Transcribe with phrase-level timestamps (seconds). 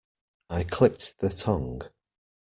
[0.49, 1.83] I clicked the tongue.